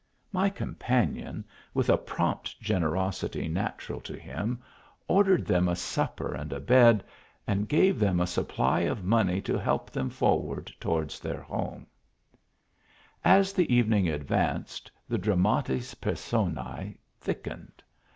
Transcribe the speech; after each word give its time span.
My 0.31 0.49
companion, 0.49 1.45
with 1.75 1.87
a 1.87 1.95
prompt 1.95 2.59
generosity, 2.59 3.47
natural 3.47 4.01
to 4.01 4.17
him, 4.17 4.59
ordered 5.07 5.45
them 5.45 5.67
a 5.69 5.75
supper 5.75 6.33
and 6.33 6.51
a 6.51 6.59
bed, 6.59 7.03
and 7.45 7.69
gave 7.69 7.99
them 7.99 8.19
a 8.19 8.25
supply 8.25 8.79
of 8.79 9.03
money 9.03 9.41
to 9.41 9.59
help 9.59 9.91
them 9.91 10.09
for 10.09 10.41
ward 10.41 10.71
towards 10.79 11.19
their 11.19 11.41
home, 11.43 11.85
As 13.23 13.53
the 13.53 13.71
evening 13.71 14.09
advanced, 14.09 14.89
the 15.07 15.19
dramatis 15.19 15.93
persona? 15.93 16.93
.hickened. 17.23 17.83